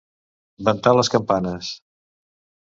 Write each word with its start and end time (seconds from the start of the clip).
Ventar 0.69 0.95
les 1.01 1.13
campanes. 1.17 1.71